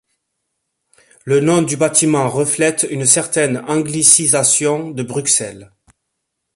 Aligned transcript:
Le 1.25 1.41
nom 1.41 1.61
du 1.61 1.77
bâtiment 1.77 2.27
reflète 2.27 2.87
une 2.89 3.05
certaine 3.05 3.57
anglicisation 3.67 4.89
de 4.89 5.03
Bruxelles. 5.03 5.71